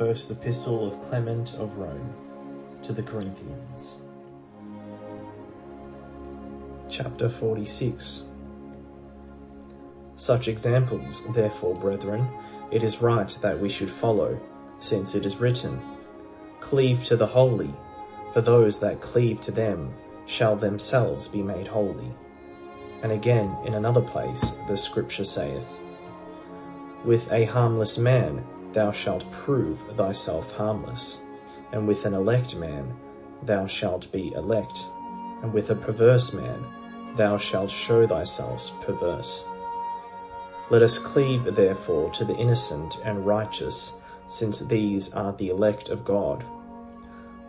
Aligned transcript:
First 0.00 0.30
Epistle 0.30 0.86
of 0.86 1.02
Clement 1.02 1.56
of 1.56 1.76
Rome 1.76 2.14
to 2.82 2.94
the 2.94 3.02
Corinthians. 3.02 3.96
Chapter 6.88 7.28
46 7.28 8.22
Such 10.16 10.48
examples, 10.48 11.22
therefore, 11.34 11.74
brethren, 11.74 12.26
it 12.70 12.82
is 12.82 13.02
right 13.02 13.28
that 13.42 13.60
we 13.60 13.68
should 13.68 13.90
follow, 13.90 14.40
since 14.78 15.14
it 15.14 15.26
is 15.26 15.36
written, 15.36 15.78
Cleave 16.60 17.04
to 17.04 17.16
the 17.16 17.26
holy, 17.26 17.74
for 18.32 18.40
those 18.40 18.80
that 18.80 19.02
cleave 19.02 19.42
to 19.42 19.52
them 19.52 19.92
shall 20.24 20.56
themselves 20.56 21.28
be 21.28 21.42
made 21.42 21.66
holy. 21.66 22.10
And 23.02 23.12
again, 23.12 23.54
in 23.66 23.74
another 23.74 24.00
place, 24.02 24.54
the 24.66 24.78
scripture 24.78 25.24
saith, 25.24 25.66
With 27.04 27.30
a 27.30 27.44
harmless 27.44 27.98
man 27.98 28.42
thou 28.72 28.92
shalt 28.92 29.30
prove 29.30 29.80
thyself 29.96 30.52
harmless, 30.56 31.18
and 31.72 31.86
with 31.86 32.04
an 32.06 32.14
elect 32.14 32.56
man 32.56 32.94
thou 33.42 33.66
shalt 33.66 34.10
be 34.12 34.32
elect, 34.32 34.86
and 35.42 35.52
with 35.52 35.70
a 35.70 35.74
perverse 35.74 36.32
man 36.32 36.64
thou 37.16 37.36
shalt 37.36 37.70
show 37.70 38.06
thyself 38.06 38.70
perverse. 38.82 39.44
Let 40.70 40.82
us 40.82 40.98
cleave 40.98 41.56
therefore 41.56 42.10
to 42.10 42.24
the 42.24 42.36
innocent 42.36 42.98
and 43.04 43.26
righteous, 43.26 43.94
since 44.26 44.60
these 44.60 45.12
are 45.12 45.32
the 45.32 45.48
elect 45.48 45.88
of 45.88 46.04
God. 46.04 46.44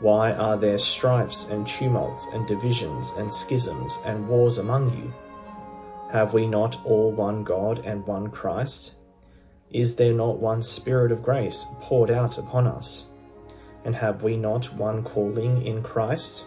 Why 0.00 0.32
are 0.32 0.56
there 0.56 0.78
strifes 0.78 1.50
and 1.50 1.66
tumults 1.66 2.28
and 2.32 2.46
divisions 2.46 3.12
and 3.18 3.30
schisms 3.30 3.98
and 4.06 4.26
wars 4.26 4.56
among 4.56 4.96
you? 4.96 5.12
Have 6.10 6.32
we 6.32 6.46
not 6.46 6.82
all 6.86 7.12
one 7.12 7.44
God 7.44 7.80
and 7.84 8.06
one 8.06 8.28
Christ? 8.30 8.94
Is 9.72 9.94
there 9.94 10.12
not 10.12 10.40
one 10.40 10.62
Spirit 10.62 11.12
of 11.12 11.22
grace 11.22 11.64
poured 11.80 12.10
out 12.10 12.38
upon 12.38 12.66
us? 12.66 13.06
And 13.84 13.94
have 13.94 14.22
we 14.22 14.36
not 14.36 14.74
one 14.74 15.04
calling 15.04 15.64
in 15.64 15.82
Christ? 15.82 16.44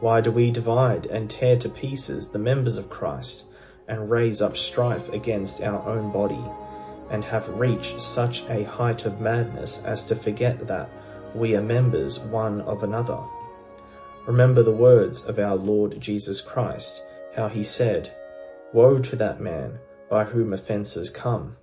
Why 0.00 0.22
do 0.22 0.30
we 0.30 0.50
divide 0.50 1.04
and 1.06 1.28
tear 1.28 1.58
to 1.58 1.68
pieces 1.68 2.28
the 2.28 2.38
members 2.38 2.78
of 2.78 2.88
Christ 2.88 3.44
and 3.88 4.10
raise 4.10 4.40
up 4.40 4.56
strife 4.56 5.10
against 5.10 5.62
our 5.62 5.86
own 5.86 6.10
body 6.10 6.42
and 7.10 7.22
have 7.24 7.46
reached 7.60 8.00
such 8.00 8.42
a 8.48 8.64
height 8.64 9.04
of 9.04 9.20
madness 9.20 9.84
as 9.84 10.06
to 10.06 10.16
forget 10.16 10.66
that 10.66 10.88
we 11.34 11.54
are 11.56 11.62
members 11.62 12.18
one 12.18 12.62
of 12.62 12.82
another? 12.82 13.18
Remember 14.26 14.62
the 14.62 14.72
words 14.72 15.26
of 15.26 15.38
our 15.38 15.56
Lord 15.56 16.00
Jesus 16.00 16.40
Christ, 16.40 17.02
how 17.36 17.48
he 17.48 17.64
said, 17.64 18.14
Woe 18.72 18.98
to 19.00 19.16
that 19.16 19.40
man 19.40 19.78
by 20.08 20.24
whom 20.24 20.54
offences 20.54 21.10
come. 21.10 21.56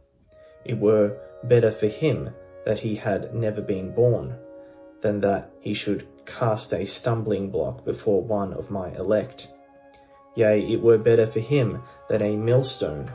It 0.66 0.78
were 0.78 1.18
better 1.44 1.72
for 1.72 1.88
him 1.88 2.32
that 2.66 2.80
he 2.80 2.96
had 2.96 3.34
never 3.34 3.62
been 3.62 3.92
born, 3.92 4.36
than 5.02 5.22
that 5.22 5.52
he 5.60 5.74
should 5.74 6.08
cast 6.26 6.74
a 6.74 6.86
stumbling 6.86 7.50
block 7.50 7.86
before 7.86 8.22
one 8.22 8.54
of 8.54 8.70
my 8.70 8.94
elect. 8.96 9.48
Yea, 10.36 10.62
it 10.62 10.82
were 10.82 10.98
better 10.98 11.26
for 11.26 11.40
him 11.40 11.82
that 12.08 12.22
a 12.22 12.36
millstone 12.36 13.12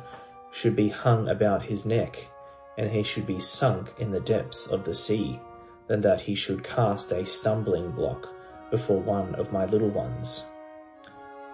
should 0.51 0.75
be 0.75 0.89
hung 0.89 1.28
about 1.28 1.64
his 1.64 1.84
neck, 1.84 2.29
and 2.77 2.91
he 2.91 3.02
should 3.02 3.27
be 3.27 3.39
sunk 3.39 3.95
in 3.98 4.11
the 4.11 4.20
depths 4.20 4.67
of 4.67 4.85
the 4.85 4.95
sea, 4.95 5.41
than 5.86 6.01
that 6.01 6.20
he 6.20 6.35
should 6.35 6.64
cast 6.64 7.13
a 7.13 7.24
stumbling 7.24 7.91
block 7.91 8.29
before 8.70 9.01
one 9.01 9.35
of 9.35 9.52
my 9.52 9.67
little 9.67 9.91
ones. 9.91 10.45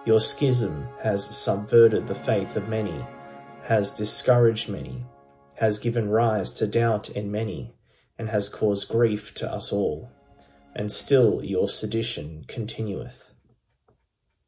Your 0.05 0.19
schism 0.19 0.87
has 1.03 1.25
subverted 1.25 2.07
the 2.07 2.15
faith 2.15 2.55
of 2.55 2.67
many, 2.69 3.05
has 3.63 3.91
discouraged 3.91 4.69
many, 4.69 5.05
has 5.55 5.79
given 5.79 6.09
rise 6.09 6.51
to 6.51 6.67
doubt 6.67 7.09
in 7.09 7.31
many, 7.31 7.73
and 8.17 8.29
has 8.29 8.49
caused 8.49 8.89
grief 8.89 9.33
to 9.35 9.51
us 9.51 9.71
all. 9.71 10.09
And 10.75 10.91
still 10.91 11.43
your 11.43 11.67
sedition 11.67 12.45
continueth. 12.47 13.30